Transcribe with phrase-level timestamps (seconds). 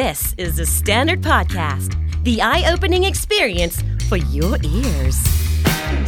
[0.00, 1.90] This is the Standard Podcast,
[2.24, 3.76] the eye opening experience
[4.08, 5.18] for your ears.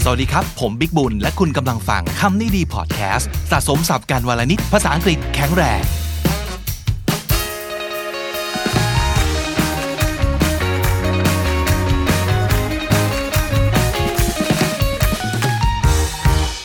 [0.02, 5.82] สวัสดีครับ ผมบิ๊กบุญ และคุณกำลังฟังคำนี้ดีพอดแคสต์สะสมสับการวลนิดภาษาอังกฤษแข็งแรง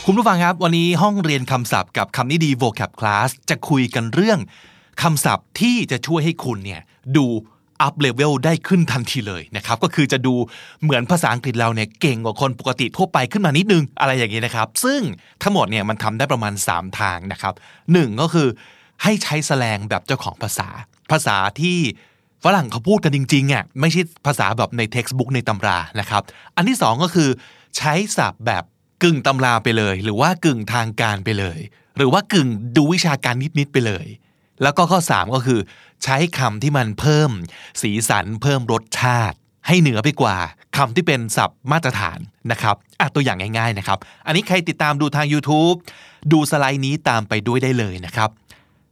[0.06, 4.38] คุณผู้ฟังครับ วันนี้ห้องเรียนคำศัพท์กับคำนี้ดี vocab class จะคุยกันเรื่อง
[5.02, 6.82] คำศัพท์ที่จะช่วยให้คุณเนี่ย
[7.16, 7.26] ดู
[7.82, 10.34] up level ได้ขึ้นทันทีเลยนะครับ ก็คือจะดู
[10.82, 15.00] เหมือนภาษาอังกฤษเราเนี่ยเก่งกว่าคนปกติทั่วไปขึ้นมานิดนึงอะไรอย่างนี้นะครับ ซึ่ง
[15.42, 17.54] ทั้งหมดเนี่ยมันทำได้ประมาณ 3 ทางนะครับ
[17.92, 18.48] หนึ่งก็คือ
[19.02, 20.68] ให้ใช้แสลงแบบเจ้าของภาษา
[21.10, 21.78] ภาษาที่
[22.44, 26.22] ฝรั่งเขาพูดกันจริงๆอะไม่ใช่ภาษาแบบใน textbook ในตำรานะครับ
[26.56, 27.28] อันที่สองก็คือ
[27.76, 28.64] ใช้ศัพท์แบบ
[29.02, 31.58] กึ่งตำราไปเลย หรือว่ากึ่งทางการไปเลย
[31.96, 34.06] หรือว่ากึ่งดูวิชาการนิดๆไปเลย
[34.62, 35.60] แล้วก็ข้อ 3 ก็คือ
[36.04, 37.30] ใช้คำที่มันเพิ่ม
[37.82, 39.36] สีสันเพิ่มรสชาติ
[39.66, 40.36] ให้เหนือไปกว่า
[40.76, 42.18] คำที่เป็นศัพท์มาตรฐาน
[42.52, 45.76] นะครับอะตัวอย่างง่ายๆนะครับ อันนี้ใครติดตามดูทาง YouTube
[46.32, 48.30] ดูสไลด์นี้ตามไปด้วยได้เลยนะครับ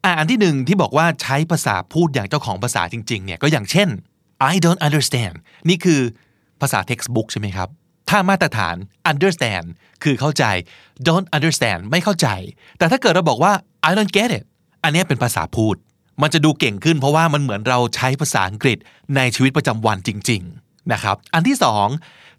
[0.04, 3.88] อะอันที่หนึ่งที่บอกว่าใช้ภาษาพูดอย่างเจ้าของภาษาจริงๆเนี่ยก็อย่างเช่น
[4.52, 5.34] I don't understand
[5.68, 6.00] นี่คือ
[6.60, 7.68] ภาษา textbook ใช่ไหมครับ
[8.10, 8.76] ถ้ามาตรฐาน
[9.10, 9.66] understand
[10.04, 10.44] คือเข้าใจ
[11.06, 12.28] don't understand ไม่เข้าใจ
[12.78, 13.52] แต่ถ้าเกิดเราบอกว่า
[13.88, 14.44] I don't get it
[14.82, 15.76] อันนี้เป็นภาษาพูด
[16.22, 18.78] มันจะดูเก่งขึ้น เพราะว่ามันเหมือนเราใช้ภาษาอังกฤษ
[19.16, 21.88] ในชีวิตประจำวันจริง ๆนะครับ อันที่สอง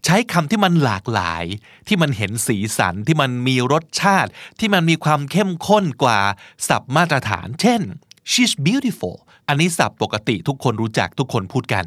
[0.06, 1.46] ใช้คำที่มันหลากหลาย
[1.88, 6.20] ที่มันเห็นสีสันที่มันมีรสชาติ ที่มันมีความเข้มข้นกว่า
[6.68, 7.82] ศัพท์มาตรฐาน เช่น
[8.32, 9.16] she's beautiful
[9.48, 11.86] อันนี้ศัพท์ปกติทุกคนรู้จักทุกคนพูดกัน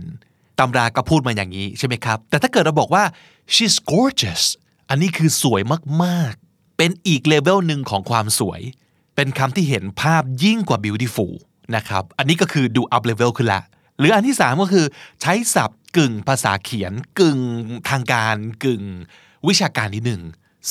[0.59, 3.05] ตำราก็พูดมาอย่างนี้ใช่ไหมครับ แต่ถ้าเกิดเราบอกว่า
[3.55, 4.43] she's gorgeous
[4.89, 5.63] อันนี้คือสวย
[6.03, 8.61] มากๆ เป็นอีกเลเวลหนึ่งของความสวย
[9.17, 11.33] เป็นคำที่เห็นภาพยิ่งกว่า beautiful
[11.77, 13.63] นะครับ อันนี้ก็คือดู up level ขึ้นละ
[13.99, 14.87] หรืออันที่ 3 ก็คือ
[15.23, 17.39] ใช้ศัพท์กึ่งภาษาเขียน กึ่ง
[17.91, 18.83] ทางการกึ่ง
[19.49, 20.23] วิชาการนิดหนึ่ง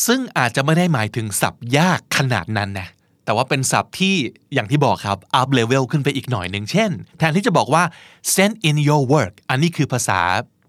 [0.06, 2.88] ซึ่งอาจจะไม่ได้หมายถึงศัพท์ยากขนาดนั้นนะ
[3.26, 4.16] แต่ว่าเป็นศัพท์ที่
[4.54, 7.84] อย่างที่บอกครับ up level ขึ้นไปอีกหน่อยหนึ่งเช่น แทนที่จะบอกว่า
[8.34, 10.20] send in your work อันนี้คือภาษา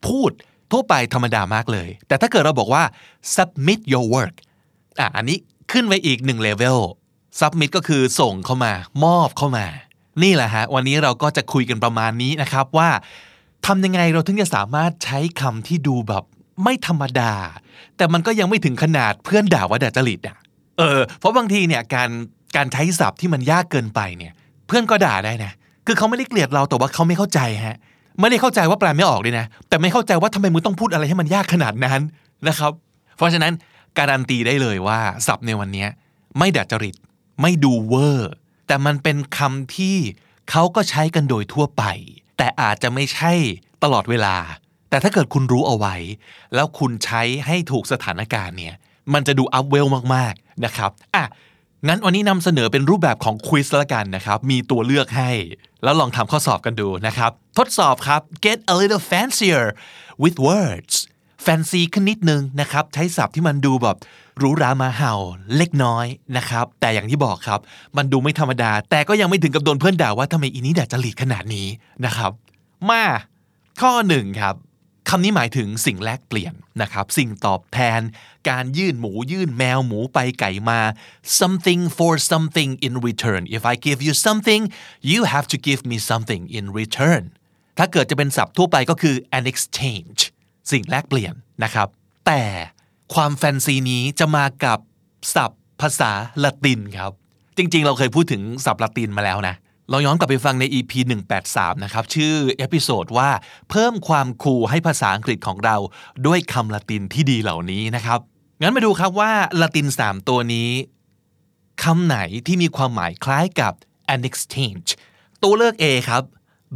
[0.06, 0.33] พูด
[0.72, 2.83] ทั่วไปธรรมดามากเลย แต่ถ้าเกิดเราบอกว่า
[3.34, 4.34] submit your work
[4.99, 5.39] อะอันนี้
[5.72, 6.81] ขึ้นไปอีกหนึ่งเลเวล
[7.41, 8.72] submit ก็คือส่งเข้ามา
[9.04, 9.66] มอบเข้ามา
[10.23, 12.89] นี่แหละฮะวันนี้เราก็จะคุยกันประมาณนี้นะครับว่า
[13.67, 16.25] ทำยังไงเราถึงจะสามารถใช้คำที่ดูแบบ
[16.62, 17.33] ไม่ธรรมดา
[17.97, 20.37] แต่มันก็ยังไม่ถึงขนาดเพื่อนด่าว่าด่าจริตอะ
[20.78, 22.11] เออเพราะบางทีเนี่ยการ
[22.56, 24.33] การใช้ศัพท์ที่มันยากเกินไปเนี่ย
[24.67, 25.53] เพื่อนก็ด่าได้นะ
[25.87, 27.77] คือเขาไม่ได้เกลียดเราแต่ว่าเขาไม่เข้าใจฮะ
[28.21, 32.01] ไม่ได้เข้าใจว่าแปลไม่ออกเลยนะ แต่ไม่เข้าใจว่าทำไมมึงต้องพูดอะไรให้มันยากขนาดนั้น
[32.49, 32.72] นะครับ
[33.17, 33.53] เพราะฉะนั้น
[33.99, 35.87] การันตีได้เลยว่าศัพท์ในวันนี้
[36.39, 36.97] ไม่ดัดจริต
[37.43, 38.33] ไม่ดูเวอร์
[38.67, 39.97] แต่มันเป็นคำที่
[40.50, 41.84] เขาก็ใช้กันโดยทั่วไป
[42.39, 43.33] แต่อาจจะไม่ใช่
[43.83, 44.37] ตลอดเวลา
[44.91, 45.97] แต่ถ้าเกิดคุณรู้เอาไว้
[46.55, 48.75] แล้วคุณใช้ให้ถูกสถานการณ์เนี่ย
[49.12, 51.25] มันจะดูอัพเวลมากๆนะครับอะ
[51.89, 55.31] งั้นวันนี้นำเสนอเป็นรูปแบบของควิสละกันนะครับ มีตัวเลือกให้
[55.83, 59.65] แล้วลองทำข้อสอบกันดูนะครับ ทดสอบครับ get a little fancier
[60.22, 60.95] with words
[61.44, 63.97] fancy ขึ้นนิดนึงนะครับใช้ศัพท์ที่มันดูแบบ
[64.38, 65.14] หรูหรามาเห่า
[65.56, 67.60] เล็กน้อยนะครับแต่อย่างที่บอกครับ
[67.97, 71.69] มันดูไม่ธรรมดา แต่ก็ยังไม่ถึงกับโดนเพื่อนด่าว่าทำไมอีนี้ด่าจริตขนาดนี้
[72.04, 72.32] นะครับ
[72.88, 73.04] มา
[73.80, 74.56] ข้อหนึ่งครับ
[75.08, 78.00] คำนี้หมายถึงสิ่งแลกเปลี่ยนนะครับ สิ่งตอบแทน
[78.48, 80.80] การยื่นหมูยื่นแมวหมูไปไก่มา
[81.41, 84.62] something for something in return if I give you something
[85.10, 87.22] you have to give me something in return
[87.78, 90.20] ถ้าเกิดจะเป็นศัพท์ทั่วไปก็คือ an exchange
[90.71, 91.34] สิ่งแลกเปลี่ยน
[91.65, 91.89] นะครับ
[92.27, 92.43] แต่
[93.15, 94.78] ความแฟนซีนี้จะมากับ
[95.34, 96.11] ศัพท์ภาษา
[96.45, 97.12] ละตินครับ
[97.56, 99.55] จริงๆ เราเคยพูดถึงศัพท์ละตินมาแล้วนะ
[99.91, 100.93] ลองย้อนกลับไปฟังใน EP
[101.39, 103.31] 183 นะครับ ชื่อ episode ว่า
[103.71, 105.77] เพิ่มความ cool ให้ภาษาอังกฤษของเรา
[106.27, 108.19] ด้วยคำละตินที่ดีเหล่านี้นะครับ
[108.61, 110.71] งั้นมาดูครับว่าละติน 3 ตัวนี้
[111.83, 113.72] คำไหนที่มีความหมายคล้ายกับ
[114.15, 114.89] an exchange
[115.43, 116.22] ตัวเลือก A ครับ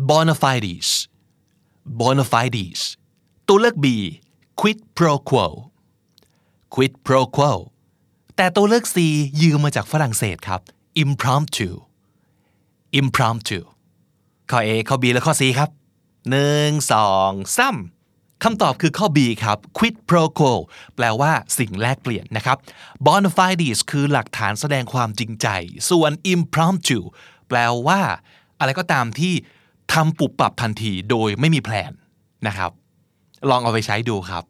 [0.08, 0.88] bona fides
[2.00, 2.80] bona fides
[3.48, 3.86] ตัวเลือก B
[4.60, 5.46] quid pro quo
[6.74, 7.52] quid pro quo
[8.36, 8.96] แต่ตัวเลือก C
[9.40, 10.60] ยืมมาจากฝรั่งเศสครับ
[11.02, 11.68] impromptu
[13.00, 13.58] impromptu
[14.50, 15.70] ข้อ A ข้อ B และข้อ C ครับ
[16.30, 17.76] หนึ่งสองสาม
[18.44, 20.52] คำตอบคือข้อ B ครับ quid pro quo
[20.96, 22.56] แปลว่าสิ่งแลกเปลี่ยนนะครับ
[23.06, 25.46] bona fides คือหลักฐานแสดงความจริงใจ
[25.90, 26.98] ส่วน impromptu
[27.48, 28.00] แปลว่า
[28.58, 29.34] อะไรก็ตามที่
[29.92, 31.92] ทำปุบปับทันทีโดยไม่มีแผน
[32.46, 32.70] นะครับ
[33.50, 34.44] ลองเอาไปใช้ดูครับ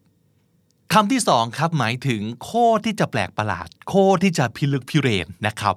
[0.92, 5.74] คำที่สองครับหมายถึงโคตรที่จะแปลกประหลาด โคตรที่จะพิลึกพิเรนนะครับ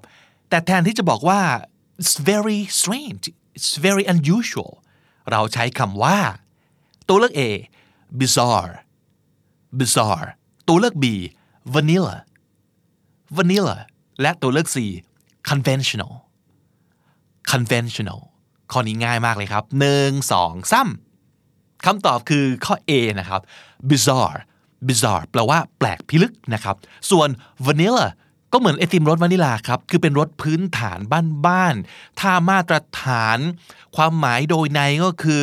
[0.49, 1.41] แต่แทนที่จะบอกว่า
[1.99, 3.23] it's very strange
[3.57, 4.71] it's very unusual
[5.31, 6.17] เราใช้คำว่า
[7.07, 7.41] ตัวเลือก A
[8.19, 8.73] bizarre
[9.79, 10.29] bizarre
[10.67, 11.05] ตัวเลือก B
[11.73, 12.15] vanilla
[13.37, 13.77] vanilla
[14.21, 14.77] และตัวเลือก C
[15.49, 16.13] conventional
[17.51, 18.21] conventional
[18.71, 20.89] ข้อนี้ง่ายมากเลยครับหนึ่งสองสาม
[21.85, 23.41] คำตอบคือข้อ A นะครับ
[23.89, 24.39] bizarre
[24.87, 26.75] bizarre แปลว่าแปลกพิลึกนะครับ
[27.11, 27.29] ส่วน
[27.65, 28.07] vanilla
[28.53, 30.99] ก็เหมือนไอติมรสวานิลาครับ คือเป็นรสพื้นฐาน
[31.45, 33.37] บ้านๆ ถ้ามาตรฐาน
[33.95, 35.41] ความหมายโดยในก็คือ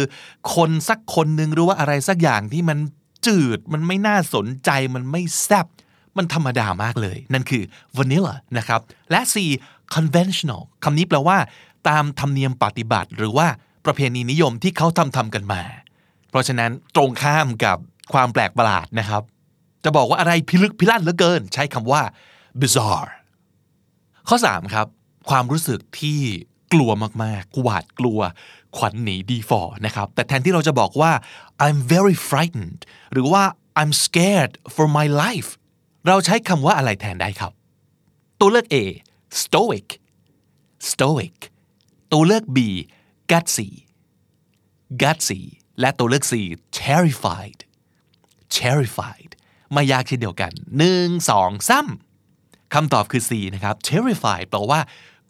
[0.54, 2.78] คนสักคนหนึ่งหรือว่าอะไรสักอย่างที่มัน
[3.26, 5.66] จืด มันไม่น่าสนใจ มันไม่แซ่บ
[6.16, 7.62] มันธรรมดามากเลย นั่นคือ
[7.96, 8.80] vanilla นะครับ
[9.10, 9.34] และ C
[9.94, 11.38] conventional คำนี้แปลว่า
[11.88, 13.46] ตามธรรมเนียมปฏิบัติ หรือว่า
[13.84, 15.62] ประเพณีนิยมที่เขาทำทำกันมา
[16.36, 17.78] ราะฉะนั้นตรงข้ามกับ
[18.12, 19.22] ความแปลกประหลาดนะครับ
[19.84, 22.02] จะบอกว่าอะไรพิลึกพิลั่นเหลือเกิน ใช้คำว่า
[22.60, 23.10] bizarre
[24.28, 24.86] ข้อ 3 ครับ
[25.30, 26.20] ความรู้สึกที่
[26.72, 26.90] กลัว
[27.22, 28.20] มากๆ หวาดกลัว
[28.76, 31.12] ขวัญหนีดีฟอนะครับ แต่แทนที่เราจะบอกว่า
[31.64, 32.80] I'm very frightened
[33.12, 33.42] หรือว่า
[33.80, 35.50] I'm scared for my life
[36.06, 37.52] เราใช้คำว่าอะไรแทนได้ครับ
[38.40, 38.76] ตัวเลือก A
[39.42, 39.86] stoic
[40.90, 41.36] stoic
[42.12, 42.58] ตัวเลือก B
[43.30, 43.68] gutsy
[45.02, 45.42] gutsy
[45.80, 46.32] และตัวเลือก C
[46.82, 47.60] terrified
[48.58, 49.30] terrified
[49.72, 51.88] ไม่ยากเช่นเดียวกันหนึ่งสองสาม
[52.74, 54.80] คำตอบคือ C นะครับ terrified แปลว่า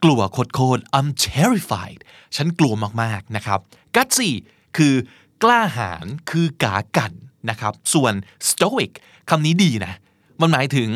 [0.04, 0.38] กลัวโค
[0.76, 2.00] ตร I'm terrified
[2.37, 3.60] ฉันกลัวมากๆนะครับ
[3.96, 4.31] gutsy
[4.76, 4.94] คือ
[5.43, 7.12] กล้าหาญคือกากัน
[7.50, 8.14] นะครับ ส่วน
[8.48, 8.93] stoic
[9.31, 9.94] คำนี้ดีนะ
[10.40, 10.90] มันหมายถึง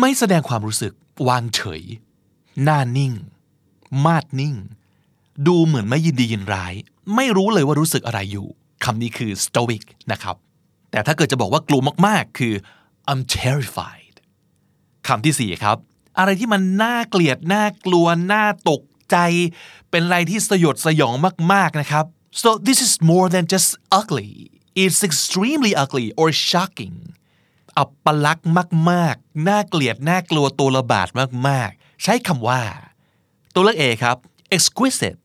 [0.00, 0.92] ไม่แสดงความรู้สึก
[1.28, 1.82] วางเฉย
[2.62, 3.12] หน้านิ่ง
[4.04, 4.54] มาดนิ่ง
[5.46, 6.74] ดูเหมือนไม่ยินดียินร้าย
[7.14, 8.48] ไม่รู้เลยว่ารู้สึกอะไรอยู่
[8.86, 10.36] คำนี้คือ stoic นะครับ
[10.90, 12.54] แต่ถ้าเกิดจะบอกว่ากลัวมากๆ คือ
[13.10, 14.14] I'm terrified
[15.08, 15.76] คำที่สี่ครับ
[16.18, 19.16] อะไรที่มันน่าเกลียด น่ากลัว น่าตกใจ
[19.90, 21.14] เป็นอะไรที่สยดสยอง
[21.52, 22.04] มากๆนะครับ
[22.42, 24.32] so this is more than just ugly
[24.82, 26.96] it's extremely ugly or shocking
[27.78, 28.50] อับปลักษณ์
[28.90, 31.08] มากๆ น่าเกลียด น่ากลัวตัวระบาด
[31.48, 32.62] มากๆ ใช้คำว่า
[33.54, 34.16] ตัวเลือก A ครับ
[34.56, 35.20] exquisite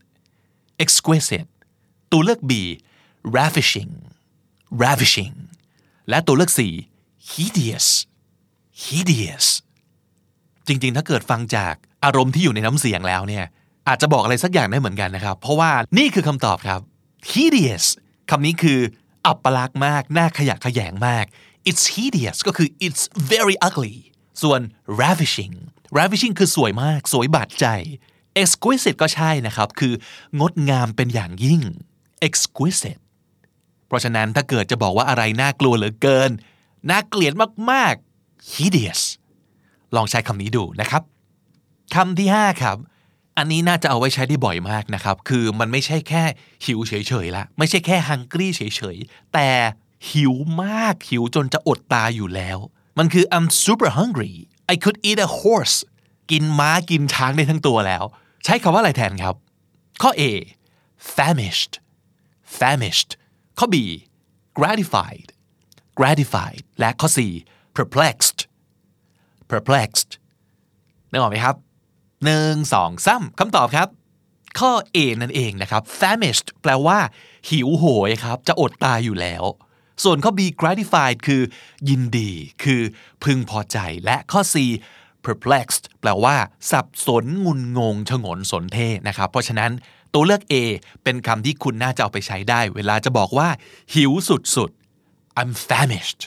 [0.83, 1.49] exquisite
[2.11, 2.51] ตัวเลือก B
[3.37, 3.93] ravishing
[4.83, 5.35] ravishing
[6.09, 6.59] และตัวเลือก C
[7.31, 7.87] hideous
[8.85, 9.47] hideous
[10.67, 11.73] จริงๆ ถ้าเกิดฟังจาก
[12.03, 13.45] อารมณ์ที่อยู่ในน้ำเสียงแล้วเนี่ย
[13.87, 16.79] อาจจะบอกอะไรสักอย่างได้เหมือนกันนะครับ เพราะว่านี่คือคำตอบครับ
[17.31, 17.85] hideous
[18.29, 18.79] คำนี้คือ
[19.25, 21.25] อับปลักษณ์มากน่าขยะแขยงมาก
[21.69, 23.97] it's hideous ก็คือ it's very ugly
[24.41, 24.61] ส่วน
[25.01, 25.55] ravishing
[25.99, 27.65] ravishing คือสวยมาก สวยบาดใจ
[28.41, 29.93] exquisite ก็ใช่นะครับ คือ
[30.39, 31.61] งดงามเป็นอย่างยิ่ง
[32.27, 33.01] exquisite
[33.91, 36.31] เพราะฉะนั้นถ้าเกิดจะบอกว่าอะไรน่ากลัวเหลือเกิน
[36.89, 37.33] น่าเกลียด
[37.71, 39.01] มากๆ hideous
[39.95, 41.01] ลองใช้คำนี้ดูนะครับ
[41.95, 42.77] คำที่ 5 ครับ
[43.37, 46.23] อันนี้น่าจะเอาไว้ใช้ได้บ่อยมากนะครับ คือมันไม่ใช่แค่
[46.65, 46.93] หิวเฉ
[47.25, 48.61] ยๆละไม่ใช่แค่ hungry เฉ
[48.95, 49.49] ยๆ แต่
[50.09, 50.33] หิว
[50.63, 52.57] มากหิวจนจะอดตายอยู่แล้ว
[52.97, 54.33] มันคือ I'm super hungry
[54.73, 55.77] I could eat a horse
[56.31, 58.03] กินม้ากินช้างได้ทั้งตัวแล้ว
[58.45, 59.35] ใช้คำว่าอะไรแทนครับ
[60.01, 60.23] ข้อ A
[61.15, 61.73] famished
[62.59, 63.11] famished
[63.59, 63.75] ข้อ B
[64.57, 65.27] gratified
[65.99, 67.19] gratified และข้อ C
[67.77, 68.39] perplexed
[69.51, 70.11] perplexed
[71.11, 71.55] นึกออกไหมครับ
[72.25, 73.87] หนึ่งสองสามคำตอบครับ
[74.59, 76.99] ข้อ A นั่นเองนะครับ famished แปลว่า
[77.49, 79.43] หิวโหยครับ จะอดตายอยู่แล้ว
[80.03, 81.41] ส่วนข้อ B gratified คือ
[81.89, 82.31] ยินดี
[82.63, 82.81] คือ
[83.23, 84.55] พึงพอใจ และข้อ C
[85.25, 86.35] perplexed แปลว่า
[86.71, 89.71] สับสนงุนงง ฉงนสนเทนะครับ เพราะฉะนั้น
[90.13, 90.53] ตัวเลือก A
[91.03, 93.49] เป็นคำที่คุณน่าจะเอาไปใช้ได้ เวลาจะบอกว่า
[93.93, 94.11] หิว
[94.55, 96.21] สุดๆ I'm famished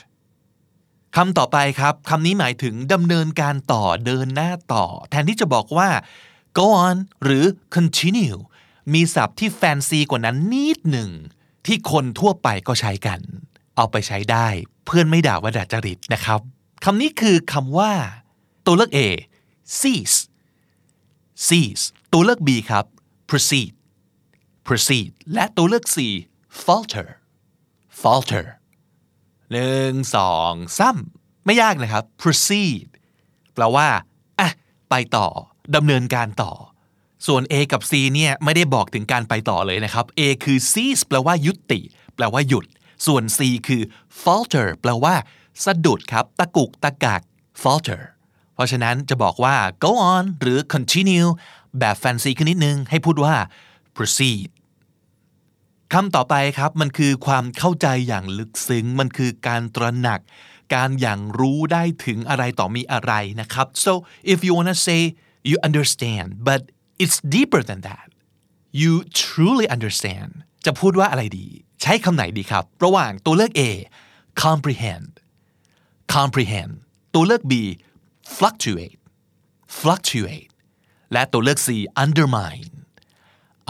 [1.15, 5.89] คำต่อไปครับคำนี้หมายถึงดำเนินการต่อเดินหน้าต่อ แทนที่จะบอกว่า
[6.57, 8.37] go on หรือ continue
[8.93, 11.09] มีศัพท์ที่แฟนซีกว่านั้นนิดหนึ่ง
[11.65, 13.19] ที่คนทั่วไปก็ใช้กัน
[13.75, 14.47] เอาไปใช้ได้
[14.85, 16.39] เพื่อนไม่ด่าว่าดัดจริตนะครับ
[16.83, 17.91] คำนี้คือคำว่า
[18.65, 18.99] ตัวเลือก A
[19.79, 20.17] cease
[21.47, 22.85] cease ตัวเลือก B ครับ
[23.29, 23.71] proceed
[24.67, 25.97] proceed และตัวเลือก C
[26.63, 27.07] falter
[28.01, 28.45] falter
[29.51, 30.97] หนึ่งสองสาม
[31.45, 32.87] ไม่ยากนะครับ proceed
[33.53, 33.87] แปลว่า
[34.39, 34.49] อะ
[34.89, 35.27] ไปต่อ
[35.75, 36.51] ดำเนินการต่อ
[37.27, 41.79] ส่วน A กับ C เนี่ยไม่ได้บอกถึงการไปต่อเลยนะครับ A คือ cease แปลว่ายุติ
[42.15, 42.65] แปลว่าหยุด
[43.05, 43.81] ส่วน C คือ
[44.21, 45.15] falter แปลว่า
[45.65, 47.21] สะดุดครับ ตะกุกตะกัก
[47.63, 48.01] falter
[48.53, 51.29] เพราะฉะนั้นจะบอกว่า go on หรือ continue
[51.79, 53.35] แบบแฟนซีขึ้นนิดนึง ให้พูดว่า
[53.95, 54.47] proceed
[55.93, 60.21] คำต่อไปครับมันคือความเข้าใจอย่างลึกซึ้ง มันคือการตระหนัก
[60.75, 63.91] การอย่างรู้ได้ถึงอะไรต่อมีอะไรนะครับ so
[64.33, 65.01] if you wanna say
[65.49, 66.61] you understand but
[67.03, 68.07] it's deeper than that
[68.81, 68.91] you
[69.23, 70.31] truly understand
[70.65, 71.47] จะพูดว่าอะไรดี
[71.81, 73.61] ใช้คำไหนดีครับ ระหว่างตัวเลือก A
[74.43, 75.11] comprehend
[76.15, 76.73] comprehend
[77.13, 77.53] ตัวเลือก B
[78.35, 78.99] fluctuate
[79.79, 80.51] fluctuate
[81.13, 81.69] และตัวเลือก C
[82.03, 82.73] undermine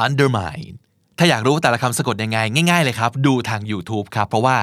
[0.06, 0.76] undermine
[1.18, 4.58] ถ้าอยากรู้แต่ละคำสะกดยังไง ง่าย ๆ เลยครับ ดูทาง YouTube ครับ เพราะว่า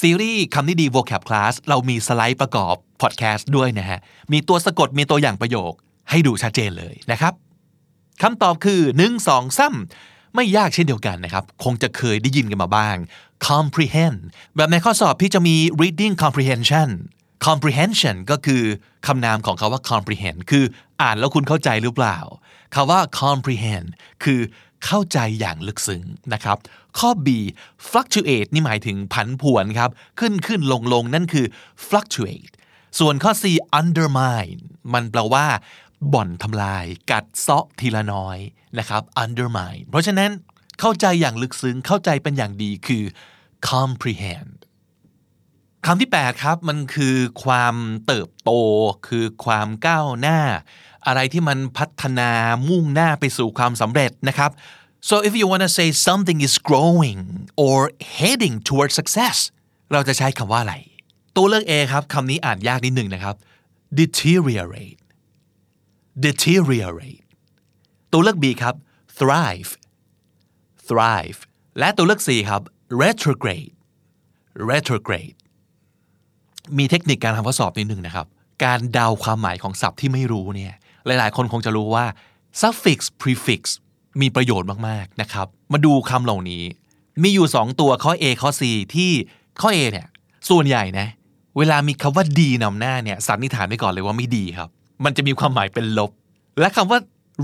[0.00, 4.00] ซีรีส์คำนี้ดี vocab class เรามีสไลด์ประกอบพอดแคสต์ด้วยนะฮะ
[4.32, 5.72] มีตัวสะกดมีตัวอย่างประโยค
[6.10, 7.32] ให้ดูชัดเจนเลยนะครับ
[8.22, 12.96] คำตอบคือ 1 2 3ไม่ยากเช่นเดียวกันนะครับ คงจะเคยได้ยินกันมาบ้าง
[13.48, 14.18] comprehend
[14.56, 16.88] แบบในข้อสอบพี่จะมี reading comprehension
[17.46, 18.62] comprehension ก็คือ
[19.06, 20.64] คำนามของคาว่า comprehend คือ
[21.02, 22.18] อ่านแล้วคุณเข้าใจหรือเปล่า
[22.74, 23.88] คาว่า comprehend
[24.24, 24.40] คือ
[24.84, 26.58] เข้าใจอย่างลึกซึ้งนะครับ
[26.98, 27.28] ข้อ B
[27.88, 31.46] fluctuate นี่หมายถึงผันผวนครับ ขึ้นขึ้นลงลงนั่นคือ
[31.86, 32.54] fluctuate
[32.98, 33.44] ส่วนข้อ C
[33.80, 34.60] undermine
[34.94, 35.46] มันแปลว่า
[36.12, 38.38] บ่อนทำลาย กัดเซาะทีละน้อย
[38.78, 40.30] นะครับ undermine เพราะฉะนั้น
[40.80, 43.04] เข้าใจอย่างลึกซึ้งเข้าใจเป็นอย่างดีคือ
[43.70, 44.54] comprehend
[45.86, 47.74] คำที่ 8 ครับ มันคือความ
[48.06, 48.50] เติบโต
[49.08, 50.40] คือความก้าวหน้า
[51.06, 52.30] อะไรที่มันพัฒนา
[52.68, 54.50] มุ่งหน้าไปสู่ความสำเร็จนะครับ
[55.08, 57.20] so if you want to say something is growing
[57.64, 57.78] or
[58.18, 59.36] heading towards success
[59.92, 60.74] เราจะใช้คำว่าอะไร
[61.36, 63.36] ตัวเลือก A ครับคำนี้อ่านยากนิดหนึ่งนะครับ
[63.98, 65.00] deteriorate
[66.24, 67.24] deteriorate
[68.12, 68.74] ตัวเลือก B ครับ
[69.18, 69.70] thrive
[70.88, 71.38] thrive
[71.78, 72.62] และตัวเลือก C ครับ
[73.02, 73.74] retrograde
[74.70, 75.36] retrograde
[76.78, 78.26] มีเทคนิคการทำข้อสอบนิดหนึ่งนะครับ
[78.64, 80.74] การเดาความหมายของศัพท์ที่ไม่รู้เนี่ย
[81.06, 82.04] หลายๆ คนคงจะรู้ว่า
[82.60, 83.62] suffix prefix
[84.20, 86.64] มีประโยชน์มากๆนะครับ มาดูคำเหล่านี้
[87.22, 88.62] มีอยู่ 2 ตัวข้อ A ข้อ C
[88.94, 89.10] ที่
[89.60, 90.06] ข้อ A เนี่ย
[90.48, 91.08] ส่วนใหญ่นะ
[91.58, 94.68] เวลามีคำว่าดีนำหน้าเนี่ยสันนิษฐานไว้ก่อนเลยว่าไม่ดีครับ
[95.04, 96.10] มันจะมีความหมายเป็นลบ
[96.60, 96.98] และคำว่า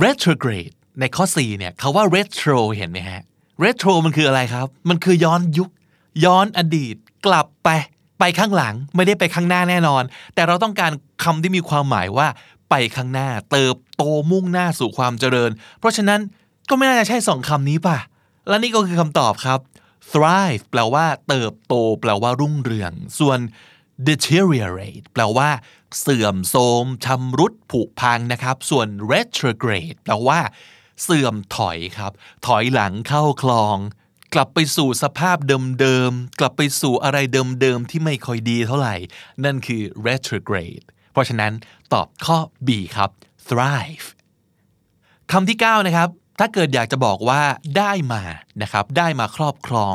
[0.05, 3.23] retrograde ในข้อ C เนี่ยคาว่า retro เห็นไหมฮะ
[3.65, 5.71] retro มันคืออะไรครับ มันคือย้อนยุค
[6.25, 6.95] ย้อนอดีต
[7.27, 7.69] กลับไป
[8.19, 10.03] ไปข้างหลัง ไม่ได้ไปข้างหน้าแน่นอน
[10.35, 10.93] แต่เราต้องการ
[11.25, 12.29] คำที่มีความหมายว่า
[12.71, 16.21] ไปข้างหน้า เติบโตมุ่งหน้าสู่ความเจริญ เพราะฉะนั้น
[16.69, 17.99] ก็ไม่น่าจะใช่สองคำนี้ป่ะ
[18.49, 19.61] และนี่ก็คือคำตอบครับ
[20.13, 23.39] thrive แปลว่าเติบโต แปลว่ารุ่งเรือง ส่วน
[24.09, 25.51] deteriorate แปลว่า
[26.01, 30.41] เสื่อมโทรมชำรุดผุพังนะครับ ส่วน retrograde แปลว่า
[31.03, 32.13] เสื่อมถอยครับ
[32.47, 33.77] ถอยหลังเข้าคลอง
[34.35, 35.37] กลับไปสู่สภาพ
[35.81, 38.97] เดิมๆ กลับไปสู่อะไรเดิมๆ ที่ไม่ค่อยดีเท่าไหร่
[39.45, 41.53] นั่นคือ retrograde เพราะฉะนั้น
[41.93, 43.11] ตอบข้อ B ครับ
[43.49, 44.07] thrive
[45.33, 47.43] คำที่ 9 นะครับ ถ้าเกิดอยากจะบอกว่า
[47.79, 48.23] ได้มา
[48.63, 49.95] นะครับ ได้มาครอบครอง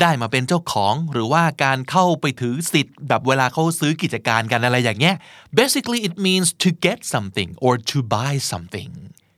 [0.00, 5.16] ได้มาเป็นเจ้าของ หรือว่าการเข้าไปถือสิทธิ์แบบเวลาเขาซื้อกิจการกันอะไรอย่างเงี้ย
[5.58, 8.90] basically it means to get something or to buy something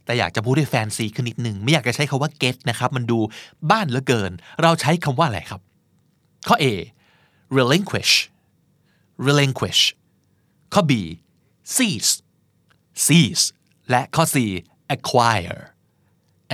[0.04, 3.18] แต่อยากจะพูดให้แฟนซีขึ้นนิดหนึ่งไม่อยากจะใช้คาว่า get นะครับ มันดู
[3.70, 5.60] บ้านเหลือเกิน เราใช้คำว่าอะไรครับ
[6.48, 6.66] ข้อ A
[7.58, 8.12] relinquish
[9.26, 9.82] relinquish
[10.75, 10.92] ข้อ B
[11.75, 12.12] seize
[13.04, 13.44] seize
[13.90, 14.37] และข้อ C
[14.94, 15.60] acquire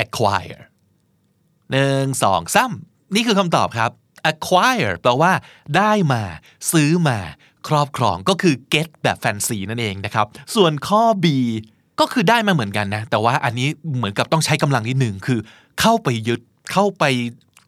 [0.03, 0.63] acquire
[1.71, 2.73] หนึ่งสองสาม
[3.15, 3.91] นี่คือคำตอบครับ
[4.31, 5.33] acquire แปลว่า
[5.77, 6.23] ได้มา
[6.73, 7.19] ซื้อมา
[7.69, 11.27] ครอบครองก็คือ get แบบแฟนซีนั่นเองนะครับ ส่วนข้อ B
[12.01, 15.39] ก็คือได้มาเหมือนกันนะ แต่ว่าอันนี้เหมือนกับต้องใช้กำลังนิดหนึ่งคือ
[15.81, 16.41] เข้าไปยึด
[16.73, 17.05] เข้าไป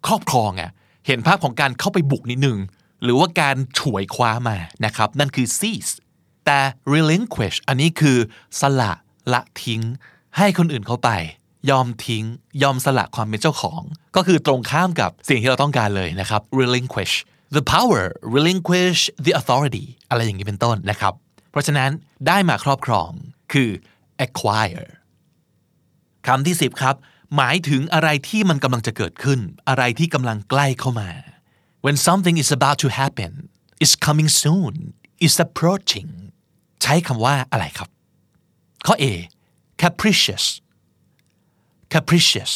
[0.06, 0.70] ครอบครองอะ่ะ
[1.06, 2.58] เห็นภาพของการเข้าไปบุกนิดหนึ่ง
[3.02, 5.92] หรือว่าการฉวยคว้ามานะครับ นั่นคือ seize
[6.46, 6.60] แต่
[6.94, 8.18] relinquish อันนี้คือ
[8.60, 8.92] สละ
[9.32, 9.82] ละทิ้ง
[10.36, 11.10] ให้คนอื่นเข้าไป
[11.70, 12.24] ยอมทิ้ง
[12.62, 13.82] ยอมสละความเป็นเจ้าของ
[14.16, 17.14] ก็คือตรงข้ามกับสิ่งที่เราต้องการเลยนะครับ relinquish
[17.56, 18.04] the power
[18.36, 21.12] relinquish the authority อะไรอย่างนี้เป็นต้นนะครับ
[21.50, 21.90] เพราะฉะนั้น
[22.26, 23.10] ได้มาครอบครอง
[23.52, 23.70] คือ
[24.26, 24.88] acquire
[26.26, 26.96] คำที่ 10 ครับ
[27.36, 31.10] หมายถึงอะไรที่มันกำลังจะเกิดขึ้น อะไรที่กำลังใกล้เข้ามา
[31.84, 33.32] when something is about to happen
[33.84, 34.74] is coming soon
[35.26, 36.10] is approaching
[36.82, 37.88] ใช้คำว่าอะไรครับ
[38.86, 39.04] ข้อ A
[39.82, 40.44] capricious
[41.92, 42.52] capricious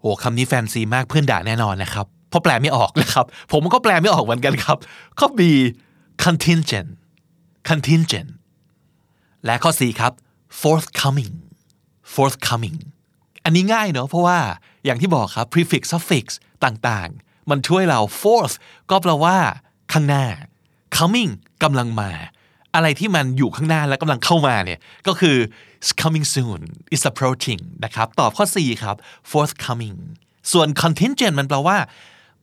[0.00, 4.76] โอ้คำนี้แฟนซีมากเพื่อนด่าแน่นอนนะครับเพราะแปลไม่ออกนะครับ ผมก็แปลไม่ออกเหมือนกันครับ
[5.18, 5.40] ข้อ B
[6.24, 6.90] contingent
[7.68, 8.30] contingent
[9.44, 10.12] และข้อ C ครับ
[10.60, 11.34] forthcoming
[12.14, 12.78] forthcoming
[13.44, 14.38] อันนี้ง่ายเนอะเพราะว่า
[14.84, 16.24] อย่างที่บอกครับ prefix suffix
[16.64, 18.54] ต่างๆ มันช่วยเรา forth
[18.90, 19.36] ก็แปลว่า
[19.92, 20.24] ข้างหน้า
[20.96, 21.32] coming
[21.62, 22.10] กำลังมา
[22.74, 25.36] อะไรที่มันอยู่ข้างหน้าและกำลังเข้ามาเนี่ยก็คือ
[25.84, 26.60] is coming soon
[26.94, 28.96] is approaching นะครับตอบข้อ 4 ครับ
[29.30, 29.98] forthcoming
[30.52, 31.78] ส่วน contingent มันแปลว่า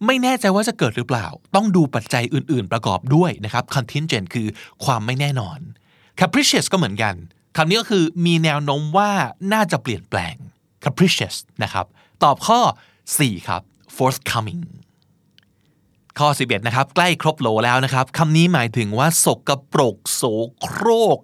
[0.06, 4.48] ไม่แน่ใจว่าจะเกิดหรือเปล่า ต้องดูปัจจัยอื่น ๆ ประกอบด้วยนะครับ contingent คือ
[4.84, 5.60] ความไม่แน่นอน
[6.20, 7.16] capricious ก็เหมือนกัน
[7.58, 9.12] คำนี้ก็คือมีแนวโน้มว่า
[9.54, 10.36] น่าจะเปลี่ยนแปลง
[10.84, 11.86] capricious นะครับ
[12.24, 12.60] ตอบข้อ
[13.10, 13.62] 4 ครับ
[13.98, 14.62] forthcoming
[16.22, 20.24] ข้อ 11 นะครับ ใกล้ครบโหลแล้วนะครับคำนี้หมายถึงว่าสกปรกโส
[20.62, 21.18] โครก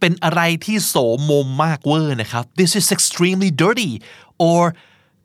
[0.00, 0.94] เป็นอะไรที่โส
[1.30, 3.92] มมมากเวอร์นะครับ this is extremely dirty
[4.48, 4.62] or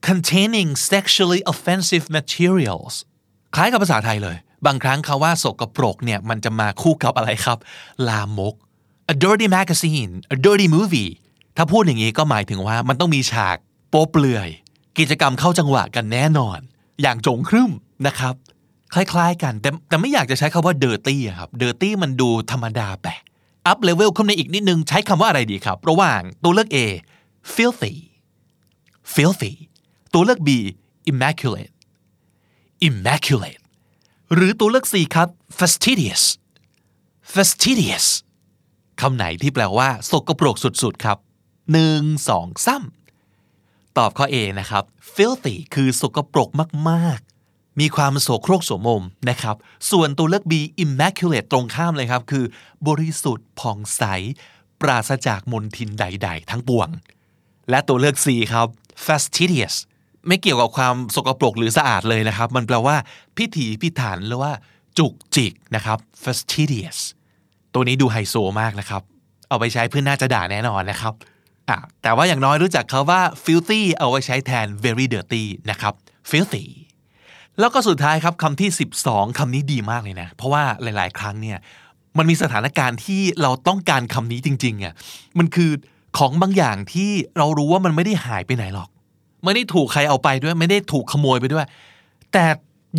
[0.08, 2.94] containing sexually offensive materials
[3.56, 7.58] คล้ายกับภาษาไทยเลย บางครั้งคาว่าสกปรกเนี่ย มันจะมาคู่กับอะไรครับ
[8.08, 8.56] ลามก
[9.14, 11.12] a dirty magazine a dirty movie
[11.58, 13.58] ถ้าพูดอย่างนี้ก็หมายถึงว่ามันต้องมีฉาก
[13.90, 14.50] โป๊เปลือย
[14.98, 16.60] กิจกรรมเข้าจังหวะกันแน่นอน
[17.02, 17.72] อย่างจงครึม
[18.08, 18.36] นะครับ
[18.96, 23.08] คล้าย ๆ กัน แต่แต่ไม่อยากจะใช้คำว่า dirty อะครับ dirty มันดูธรรมดาไป
[23.72, 26.78] up level ขึ้นในอีกนิดนึง ใช้คำว่าอะไรดีครับ ระหว่างตัวเลือก A
[27.56, 27.96] filthy
[29.16, 29.54] filthy
[30.14, 30.50] ตัวเลือก B
[31.12, 31.74] immaculate
[32.88, 33.62] immaculate
[34.34, 36.24] หรือตัวเลือก C ครับ fastidious
[37.34, 38.06] fastidious
[39.02, 41.18] คำไหนที่แปลว่าสกปรกสุดๆครับ
[41.72, 42.84] หนึ่งสองสาม
[43.98, 44.84] ตอบข้อ A นะครับ
[45.16, 46.50] filthy คือสกปรก
[46.90, 47.25] มากๆ
[47.80, 49.56] มีความโสโครกโสมมนะครับ
[49.92, 50.54] ส่วนตัวเลือก B
[50.84, 52.46] immaculate ตรงข้ามเลยครับ คือ
[52.88, 54.04] บริสุทธิ์ผ่องใส
[54.82, 56.90] ปราศจากมลทินใด ๆ ทั้งปวง
[57.70, 58.68] และตัวเลือก C ครับ
[59.06, 59.76] fastidious
[60.28, 62.96] ไม่เกี่ยวกับความสกปรกหรือสะอาดเลยนะครับ มันแปลว่า
[63.38, 64.52] พิถีพิถันหรือว่า
[64.98, 66.98] จุกจิกนะครับ fastidious
[67.74, 69.02] ตัวนี้ดูไฮโซมากนะครับ
[69.50, 71.14] เอาไปใช้เพื่อนน่าจะด่าแน่นอนนะครับ
[71.70, 75.94] อะแต่ว่าอย่างน้อยรู้จักเขาว่า filthy เอาไว้ใช้แทน very dirty นะครับ
[76.30, 76.66] filthy
[77.60, 78.70] แล้วก็สุดท้ายครับคำที่
[79.04, 81.58] 12คำนี้ดีมากเลยนะ เพราะว่าหลาย ๆ ครั้งเนี่ย
[82.18, 84.94] มันมีสถานการณ์ที่เราต้องการคำนี้จริงๆอะ
[85.38, 85.72] มันคือ
[86.18, 88.90] ของบางอย่างที่เรารู้ว่ามันไม่ได้หายไปไหนหรอก
[89.44, 91.66] ไม่ได้ถูกใครเอาไปด้วย ไม่ได้ถูกขโมยไปด้วย
[92.34, 92.46] แต่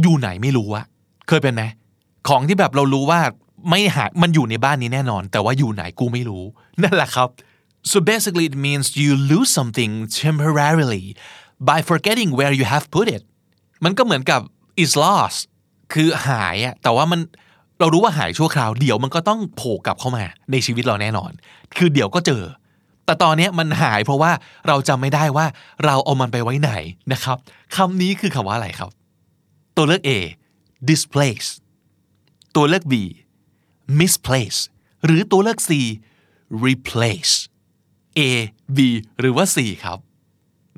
[0.03, 0.85] อยู่ไหนไม่รู้อะ
[1.29, 1.63] เคยเป็นไหม
[2.29, 3.21] ของที่แบบเรารู้ว่า
[3.71, 6.45] ไม่หามันอยู่ในบ้านนี้แน่นอน แต่ว่าอยู่ไหนกูไม่รู้
[6.83, 7.29] นั่นแหละครับ
[7.91, 11.05] so basically it means you lose something temporarily
[11.69, 13.23] by forgetting where you have put it
[13.85, 14.41] มันก็เหมือนกับ
[14.83, 15.39] is lost
[15.93, 17.21] คือหายอะแต่ว่ามัน
[17.81, 21.31] เรารู้ว่าหายชั่วคราวเดี๋ยวมันก็ต้องโผล่กลับเข้ามาในชีวิตเราแน่นอน
[21.77, 22.43] คือเดี๋ยวก็เจอ
[23.07, 24.33] แต่ตอนนี้มันหายเพราะว่า
[24.69, 25.47] เราจำไม่ได้ว่า
[25.85, 26.73] เราเอามันไปไว้ไหน
[27.13, 27.37] นะครับ
[27.77, 28.91] คำนี้คือคำว่าอะไรครับ
[29.77, 30.11] ตัวเลือก A
[30.91, 31.49] displace
[32.57, 32.95] ตัวเลือก B
[34.01, 34.59] misplace
[35.05, 35.71] หรือตัวเลือก C
[36.67, 37.35] replace
[38.19, 38.21] A
[38.77, 38.79] B
[39.21, 39.99] หรือว่า C ครับ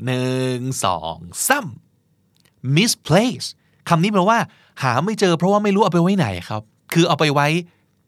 [0.04, 1.16] หนึ่งสอง
[1.48, 1.66] สาม
[2.76, 3.46] misplace
[3.88, 4.38] คำนี้แปลว่า
[4.82, 7.46] หาไม่เจอเพราะว่าไม่รู้เอาไปไว้ไหนครับ คือเอาไปไว้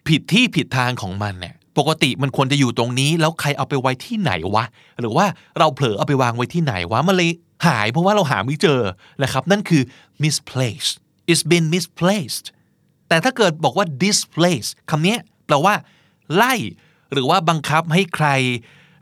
[0.08, 4.64] ผิดที่ผิดทางของมันเนี่ยปกติมันควรจะอยู่ตรงนี้ แล้วใครเอาไปไว้ที่ไหนวะ
[5.00, 5.26] หรือว่า
[5.58, 7.30] เราเผลอเอาไปวางไว้ที่ไหนวะมันเลย
[7.66, 8.80] หายเพราะว่าเราหาไม่เจอ
[9.22, 9.82] นะครับ นั่นคือ
[10.22, 10.94] misplaced
[11.30, 12.46] it's been misplaced
[13.08, 15.74] แต่ถ้าเกิดบอกว่า displace คำนี้แปลว่า
[16.34, 16.54] ไล่
[17.12, 18.28] หรือว่าบังคับให้ใคร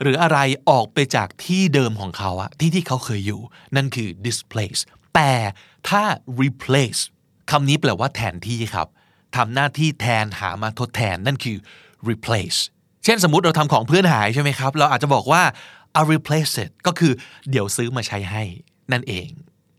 [0.03, 0.39] หรืออะไร
[0.71, 3.41] ออกไปจากที่เดิมของเขาอะที่ที่เขาเคยอยู่
[3.77, 4.81] นั่นคือ displace
[5.19, 5.35] แต่
[5.89, 6.03] ถ้า
[6.43, 7.01] replace
[7.51, 8.89] คำนี้แปลว่าแทนที่ครับ
[9.37, 11.57] ทำหน้าที่แทนหามาทดแทนนั่นคือ
[12.09, 12.59] replace
[13.05, 15.43] เช่นสมมติเราทำของเพื่อนหายใช่ไหมครับ เราอาจจะบอกว่า
[16.01, 17.13] I replace it ก็คือ
[17.51, 18.43] เดี๋ยวซื้อมาใช้ให้
[18.93, 19.29] นั่นเอง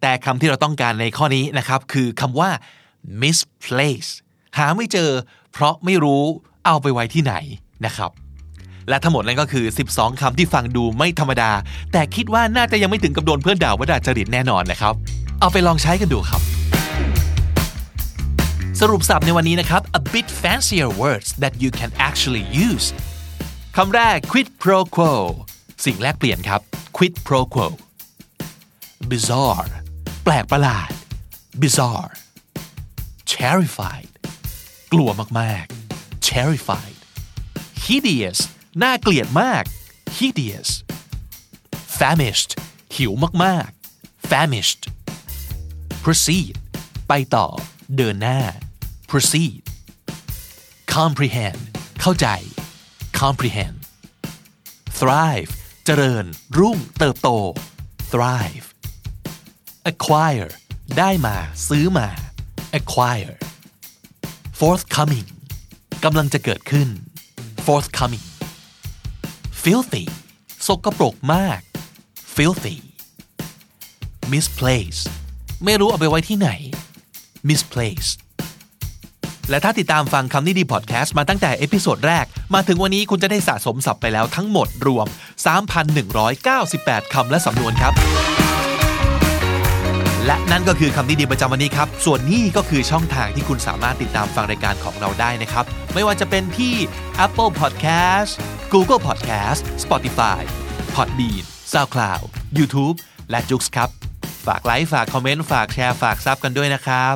[0.02, 2.50] แต่คำที่เราต้องการในข้อนี้นะครับ คือคำว่า
[3.22, 4.10] misplace
[4.58, 5.10] หาไม่เจอ
[5.52, 6.24] เพราะไม่รู้
[6.66, 7.34] เอาไปไว้ที่ไหน
[7.86, 8.12] นะครับ
[8.90, 11.52] และทั้งหมดนั้นก็คือ 12 คำที่ฟังดูไม่ธรรมดา
[11.92, 14.96] แต่คิดว่าน่าจะยังไม่ถึงกับโดนเพื่อนด่าว่าด่าจริตแน่นอนนะครับ
[15.40, 16.42] เอาไปลองใช้กันดูครับ
[18.80, 22.88] สรุปสับในวันนี้นะครับ a bit fancier words that you can actually use
[23.76, 25.14] คำแรก quid pro quo
[25.86, 26.62] สิ่งแรกเปลี่ยนครับ
[26.98, 27.68] quid pro quo
[29.12, 29.72] bizarre
[30.24, 30.90] แปลกประหลาด
[31.62, 32.14] bizarre
[33.34, 34.12] terrified
[34.94, 36.98] กลัวมากๆ terrified
[37.86, 38.40] hideous
[38.82, 39.64] น่าเกลียดมาก
[40.18, 40.70] hideous
[42.00, 42.52] famished
[42.96, 43.12] หิว
[43.44, 44.84] มากๆ famished
[46.04, 46.54] proceed
[47.08, 47.48] ไปต่อ
[47.98, 48.40] เดินหน้า
[49.10, 49.62] proceed
[50.96, 51.62] comprehend
[52.02, 52.28] เข้าใจ
[53.20, 53.78] comprehend
[55.00, 55.52] thrive
[55.86, 56.26] เจริญ
[56.60, 57.30] รุ่ง เติบโต
[58.12, 58.68] thrive
[59.92, 60.52] acquire
[60.98, 61.36] ได้มา
[61.68, 62.08] ซื้อมา
[62.80, 63.36] acquire
[64.60, 65.28] forthcoming
[66.04, 66.90] กำลังจะเกิดขึ้น
[67.66, 68.28] forthcoming
[69.64, 70.06] filthy
[70.68, 71.62] สกปรกมาก
[72.36, 72.78] filthy
[74.32, 75.08] misplaced
[75.66, 76.50] ไม่รู้เอาไปไว้ที่ไหน
[77.50, 78.18] misplaced
[79.50, 85.08] และถ้าติดตามฟังคำนี้ดีพอดแคสต์มาตั้งแต่ episode แรก มาถึงวันนี้คุณจะได้สะสมศัพท์ไปแล้วทั้งหมดรวม
[85.90, 87.94] 3,198 คำและสำนวนครับ
[90.26, 96.76] และนั่นก็คือคำนี้ดีประจำวันนี้ครับ ส่วนนี้ก็คือช่องทางที่คุณสามารถติดตามฟังรายการของเราได้นะครับ ไม่ว่าจะเป็นที่
[97.26, 98.32] Apple Podcast
[98.74, 100.42] Google Podcast Spotify
[100.96, 101.44] Podbean
[101.74, 102.24] SoundCloud
[102.58, 102.96] YouTube
[103.30, 104.09] และ j o o x ครับ
[104.50, 107.16] ฝากไลค์ฝากคอมเมนต์ฝากแชร์ฝาก sub กันด้วยนะครับ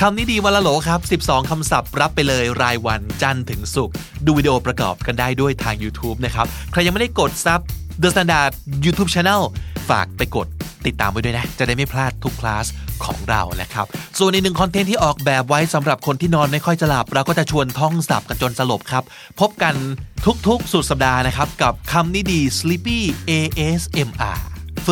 [0.00, 3.94] คำนี้ดีวันละโหลครับ 12 คำศัพท์รับไปเลยรายวันจันทร์ถึงศุกร์
[4.26, 7.60] ดูวิดีโอประกอบกันได้ด้วยทาง YouTube นะครับ ใครยังไม่ได้กด sub
[8.02, 8.52] The Standard
[8.84, 9.42] YouTube Channel
[9.90, 10.46] ฝากไปกด
[10.86, 12.66] ติดตามไว้ด้วยนะ จะได้ไม่พลาดทุกคลาส
[13.04, 13.86] ของเรานะครับ
[14.18, 19.04] ส่วนอีกหนึ่ง content ที่ออกแบบไว้สำหรับคนที่นอนไม่ค่อยจะหลับ เราก็จะชวนท่องศัพท์กันจนสลบครับ
[19.40, 19.74] พบกัน
[20.46, 22.98] ทุกๆสุดสัปดาห์นะครับ กับคำนี้ดี Sleepy
[23.30, 24.40] ASMR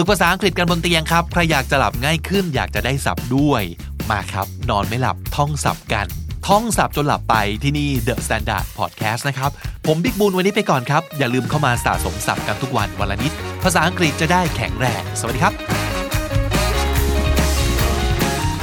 [0.01, 3.63] ฝึกภาษาอังกฤษกันบนเตียงครับ ใครอยากจะหลับง่ายขึ้น อยากจะได้ศัพท์ด้วย
[4.11, 6.07] มาครับ นอนไม่หลับท่องศัพท์กัน
[6.49, 9.51] ท่องศัพท์จนหลับไปที่นี่ The Standard Podcast นะครับ
[9.87, 13.33] ผมบิ๊กบูลวันนี้ไปก่อนครับ อย่าลืมเข้ามาสะสมศัพท์กันทุกวันวันละนิด
[13.65, 15.55] ภาษาอังกฤษจะได้แข็งแรง สวัสดีครับ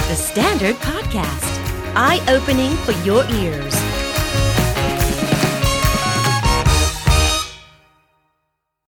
[0.09, 1.53] The Standard Podcast,
[2.07, 3.84] eye opening for your ears.